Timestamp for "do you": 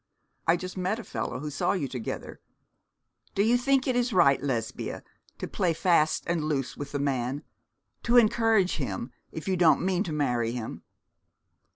3.35-3.55